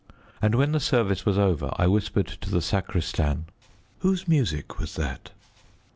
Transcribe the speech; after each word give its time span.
And 0.41 0.55
when 0.55 0.71
the 0.71 0.79
service 0.79 1.27
was 1.27 1.37
over 1.37 1.69
I 1.77 1.85
whispered 1.85 2.25
to 2.25 2.49
the 2.49 2.59
sacristan 2.63 3.45
"Whose 3.99 4.27
music 4.27 4.79
was 4.79 4.95
that?" 4.95 5.29